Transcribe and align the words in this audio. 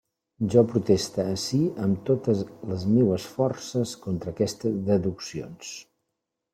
Jo 0.53 0.61
proteste 0.69 1.25
ací 1.33 1.59
amb 1.83 2.01
totes 2.09 2.43
les 2.71 2.87
meues 2.97 3.29
forces 3.37 3.95
contra 4.09 4.37
aquestes 4.37 4.85
deduccions. 4.93 5.75